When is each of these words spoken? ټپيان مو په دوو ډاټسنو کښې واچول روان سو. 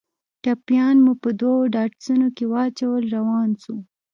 ټپيان 0.43 0.95
مو 1.03 1.13
په 1.21 1.29
دوو 1.39 1.69
ډاټسنو 1.75 2.27
کښې 2.35 2.45
واچول 2.51 3.03
روان 3.15 3.49
سو. 3.63 3.75